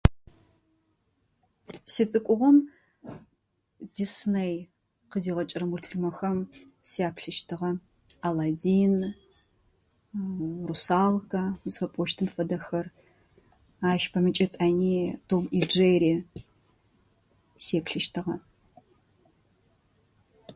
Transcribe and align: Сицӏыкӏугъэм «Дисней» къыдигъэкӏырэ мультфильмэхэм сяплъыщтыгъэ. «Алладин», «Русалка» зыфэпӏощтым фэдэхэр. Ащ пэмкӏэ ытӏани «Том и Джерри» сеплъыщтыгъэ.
Сицӏыкӏугъэм 1.91 2.57
«Дисней» 3.95 4.55
къыдигъэкӏырэ 5.09 5.65
мультфильмэхэм 5.69 6.37
сяплъыщтыгъэ. 6.91 7.71
«Алладин», 8.27 8.95
«Русалка» 10.67 11.41
зыфэпӏощтым 11.71 12.27
фэдэхэр. 12.33 12.85
Ащ 13.91 14.03
пэмкӏэ 14.11 14.45
ытӏани 14.47 14.95
«Том 15.27 15.43
и 15.59 15.59
Джерри» 15.69 16.13
сеплъыщтыгъэ. 17.63 18.35